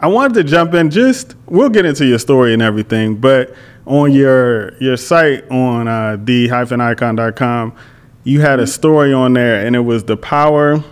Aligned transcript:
I 0.00 0.06
wanted 0.06 0.34
to 0.34 0.44
jump 0.44 0.74
in 0.74 0.90
just 0.90 1.34
we'll 1.46 1.70
get 1.70 1.84
into 1.84 2.06
your 2.06 2.18
story 2.18 2.52
and 2.52 2.62
everything, 2.62 3.16
but 3.16 3.54
on 3.86 4.12
your 4.12 4.76
your 4.78 4.96
site 4.96 5.50
on 5.50 5.88
uh, 5.88 6.16
the-icon.com, 6.22 7.76
you 8.24 8.40
had 8.40 8.60
a 8.60 8.66
story 8.66 9.12
on 9.12 9.32
there 9.32 9.66
and 9.66 9.74
it 9.74 9.80
was 9.80 10.04
the 10.04 10.16
power 10.16 10.84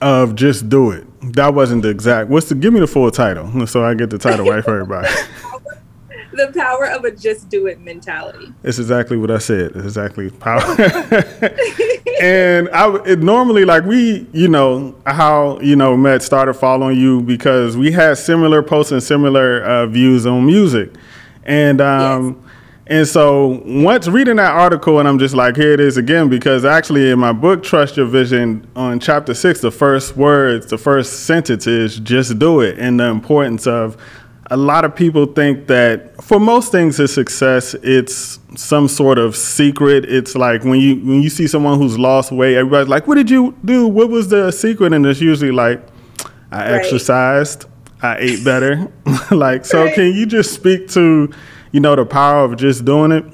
of 0.00 0.34
just 0.34 0.68
do 0.68 0.90
it. 0.92 1.06
That 1.34 1.52
wasn't 1.52 1.82
the 1.82 1.90
exact. 1.90 2.30
What's 2.30 2.48
the 2.48 2.54
give 2.54 2.72
me 2.72 2.80
the 2.80 2.86
full 2.86 3.10
title 3.10 3.66
so 3.66 3.84
I 3.84 3.94
get 3.94 4.08
the 4.08 4.18
title 4.18 4.46
right 4.46 4.64
for 4.64 4.80
everybody. 4.80 5.08
the 6.32 6.52
power 6.54 6.86
of 6.86 7.04
a 7.04 7.10
just 7.10 7.48
do 7.48 7.66
it 7.66 7.80
mentality. 7.80 8.52
It's 8.62 8.78
exactly 8.78 9.16
what 9.16 9.30
I 9.30 9.38
said. 9.38 9.72
It's 9.74 9.84
exactly 9.84 10.30
power. 10.30 10.60
and 12.20 12.68
I 12.70 12.96
it, 13.04 13.20
normally 13.20 13.64
like 13.64 13.84
we, 13.84 14.26
you 14.32 14.48
know, 14.48 14.94
how 15.06 15.58
you 15.60 15.76
know 15.76 15.96
Matt 15.96 16.22
started 16.22 16.54
following 16.54 16.98
you 16.98 17.22
because 17.22 17.76
we 17.76 17.92
had 17.92 18.18
similar 18.18 18.62
posts 18.62 18.92
and 18.92 19.02
similar 19.02 19.62
uh, 19.62 19.86
views 19.86 20.26
on 20.26 20.46
music, 20.46 20.92
and 21.44 21.80
um, 21.80 22.26
yes. 22.26 22.52
and 22.86 23.08
so 23.08 23.62
once 23.64 24.06
reading 24.06 24.36
that 24.36 24.52
article, 24.52 24.98
and 24.98 25.08
I'm 25.08 25.18
just 25.18 25.34
like, 25.34 25.56
here 25.56 25.72
it 25.72 25.80
is 25.80 25.96
again 25.96 26.28
because 26.28 26.64
actually 26.64 27.10
in 27.10 27.18
my 27.18 27.32
book 27.32 27.62
Trust 27.62 27.96
Your 27.96 28.06
Vision 28.06 28.66
on 28.76 29.00
chapter 29.00 29.34
six, 29.34 29.60
the 29.60 29.70
first 29.70 30.16
words, 30.16 30.66
the 30.66 30.78
first 30.78 31.24
sentence 31.24 31.66
is 31.66 31.98
just 31.98 32.38
do 32.38 32.60
it, 32.60 32.78
and 32.78 33.00
the 33.00 33.06
importance 33.06 33.66
of 33.66 33.96
a 34.50 34.56
lot 34.56 34.84
of 34.84 34.94
people 34.96 35.26
think 35.26 35.68
that 35.68 36.22
for 36.22 36.40
most 36.40 36.72
things 36.72 36.98
in 36.98 37.06
success, 37.06 37.74
it's 37.74 38.40
some 38.56 38.88
sort 38.88 39.16
of 39.16 39.36
secret. 39.36 40.04
It's 40.04 40.34
like 40.34 40.64
when 40.64 40.80
you 40.80 40.96
when 40.96 41.22
you 41.22 41.30
see 41.30 41.46
someone 41.46 41.78
who's 41.78 41.98
lost 41.98 42.32
weight, 42.32 42.56
everybody's 42.56 42.88
like, 42.88 43.06
"What 43.06 43.14
did 43.14 43.30
you 43.30 43.56
do? 43.64 43.86
What 43.86 44.10
was 44.10 44.28
the 44.28 44.50
secret?" 44.50 44.92
And 44.92 45.06
it's 45.06 45.20
usually 45.20 45.52
like, 45.52 45.80
"I 46.50 46.58
right. 46.58 46.72
exercised, 46.72 47.66
I 48.02 48.16
ate 48.18 48.44
better." 48.44 48.90
like, 49.30 49.64
so 49.64 49.84
right. 49.84 49.94
can 49.94 50.14
you 50.14 50.26
just 50.26 50.52
speak 50.52 50.88
to, 50.90 51.32
you 51.70 51.80
know, 51.80 51.94
the 51.94 52.04
power 52.04 52.44
of 52.44 52.56
just 52.56 52.84
doing 52.84 53.12
it? 53.12 53.24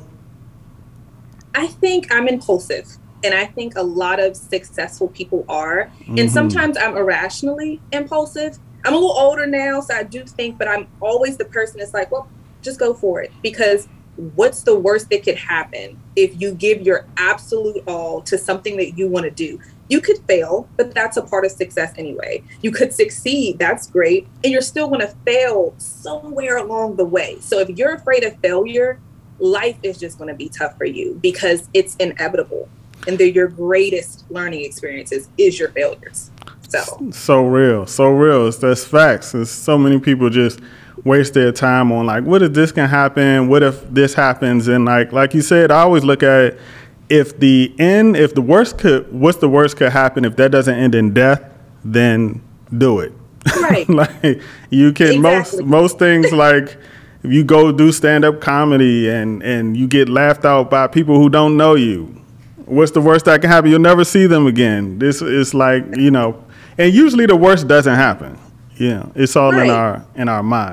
I 1.54 1.66
think 1.66 2.12
I'm 2.12 2.28
impulsive. 2.28 2.86
And 3.24 3.34
I 3.34 3.46
think 3.46 3.76
a 3.76 3.82
lot 3.82 4.20
of 4.20 4.36
successful 4.36 5.08
people 5.08 5.46
are. 5.48 5.90
Mm-hmm. 6.00 6.18
And 6.18 6.30
sometimes 6.30 6.76
I'm 6.76 6.94
irrationally 6.96 7.80
impulsive 7.90 8.58
I'm 8.86 8.92
a 8.92 8.96
little 8.96 9.18
older 9.18 9.46
now, 9.46 9.80
so 9.80 9.94
I 9.94 10.04
do 10.04 10.22
think, 10.22 10.58
but 10.58 10.68
I'm 10.68 10.86
always 11.00 11.36
the 11.36 11.44
person 11.44 11.80
that's 11.80 11.92
like, 11.92 12.12
well, 12.12 12.28
just 12.62 12.78
go 12.78 12.94
for 12.94 13.20
it. 13.20 13.32
Because 13.42 13.88
what's 14.36 14.62
the 14.62 14.78
worst 14.78 15.10
that 15.10 15.24
could 15.24 15.36
happen 15.36 16.00
if 16.14 16.40
you 16.40 16.52
give 16.52 16.82
your 16.82 17.04
absolute 17.16 17.82
all 17.88 18.20
to 18.22 18.38
something 18.38 18.76
that 18.76 18.96
you 18.96 19.08
want 19.08 19.24
to 19.24 19.30
do? 19.32 19.60
You 19.88 20.00
could 20.00 20.18
fail, 20.28 20.68
but 20.76 20.94
that's 20.94 21.16
a 21.16 21.22
part 21.22 21.44
of 21.44 21.50
success 21.50 21.94
anyway. 21.98 22.44
You 22.62 22.70
could 22.70 22.94
succeed, 22.94 23.58
that's 23.58 23.88
great, 23.88 24.28
and 24.44 24.52
you're 24.52 24.62
still 24.62 24.86
going 24.86 25.00
to 25.00 25.14
fail 25.24 25.74
somewhere 25.78 26.56
along 26.56 26.94
the 26.94 27.04
way. 27.04 27.38
So 27.40 27.58
if 27.58 27.68
you're 27.70 27.94
afraid 27.94 28.22
of 28.22 28.38
failure, 28.38 29.00
life 29.40 29.78
is 29.82 29.98
just 29.98 30.16
going 30.16 30.28
to 30.28 30.36
be 30.36 30.48
tough 30.48 30.76
for 30.78 30.86
you 30.86 31.18
because 31.20 31.68
it's 31.74 31.96
inevitable. 31.96 32.68
And 33.08 33.18
they're 33.18 33.26
your 33.26 33.48
greatest 33.48 34.24
learning 34.30 34.64
experiences 34.64 35.28
is 35.38 35.58
your 35.58 35.70
failures. 35.70 36.30
So 36.68 37.10
so 37.12 37.46
real, 37.46 37.86
so 37.86 38.08
real. 38.10 38.48
It's, 38.48 38.58
that's 38.58 38.84
facts. 38.84 39.34
It's 39.34 39.50
so 39.50 39.78
many 39.78 40.00
people 40.00 40.30
just 40.30 40.60
waste 41.04 41.34
their 41.34 41.52
time 41.52 41.92
on 41.92 42.06
like, 42.06 42.24
what 42.24 42.42
if 42.42 42.52
this 42.52 42.72
can 42.72 42.88
happen? 42.88 43.48
What 43.48 43.62
if 43.62 43.88
this 43.92 44.14
happens? 44.14 44.68
And 44.68 44.84
like 44.84 45.12
like 45.12 45.34
you 45.34 45.42
said, 45.42 45.70
I 45.70 45.82
always 45.82 46.04
look 46.04 46.22
at 46.22 46.40
it, 46.40 46.60
if 47.08 47.38
the 47.38 47.74
end, 47.78 48.16
if 48.16 48.34
the 48.34 48.42
worst 48.42 48.78
could, 48.78 49.12
what's 49.12 49.38
the 49.38 49.48
worst 49.48 49.76
could 49.76 49.92
happen? 49.92 50.24
If 50.24 50.36
that 50.36 50.50
doesn't 50.50 50.74
end 50.74 50.94
in 50.94 51.14
death, 51.14 51.42
then 51.84 52.42
do 52.76 53.00
it. 53.00 53.12
Right. 53.60 53.88
like 53.88 54.42
you 54.70 54.92
can 54.92 55.16
exactly. 55.16 55.62
most 55.62 55.62
most 55.62 55.98
things 55.98 56.32
like 56.32 56.76
if 57.22 57.32
you 57.32 57.44
go 57.44 57.70
do 57.72 57.92
stand 57.92 58.24
up 58.24 58.40
comedy 58.40 59.08
and 59.08 59.42
and 59.42 59.76
you 59.76 59.86
get 59.86 60.08
laughed 60.08 60.44
out 60.44 60.70
by 60.70 60.86
people 60.88 61.18
who 61.18 61.28
don't 61.28 61.56
know 61.56 61.74
you. 61.74 62.22
What's 62.64 62.90
the 62.90 63.00
worst 63.00 63.26
that 63.26 63.40
can 63.40 63.48
happen? 63.48 63.70
You'll 63.70 63.78
never 63.78 64.04
see 64.04 64.26
them 64.26 64.48
again. 64.48 64.98
This 64.98 65.22
is 65.22 65.54
like, 65.54 65.84
you 65.96 66.10
know, 66.10 66.42
and 66.78 66.92
usually 66.92 67.26
the 67.26 67.36
worst 67.36 67.68
doesn't 67.68 67.94
happen. 67.94 68.38
Yeah, 68.76 69.06
it's 69.14 69.36
all 69.36 69.52
right. 69.52 69.64
in 69.64 69.70
our 69.70 70.04
in 70.14 70.28
our 70.28 70.42
mind. 70.42 70.64